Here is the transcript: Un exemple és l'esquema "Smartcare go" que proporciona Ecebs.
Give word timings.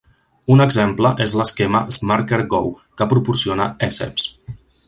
Un 0.53 0.63
exemple 0.63 1.11
és 1.25 1.35
l'esquema 1.41 1.83
"Smartcare 1.97 2.49
go" 2.55 2.63
que 3.01 3.11
proporciona 3.15 3.73
Ecebs. 3.91 4.31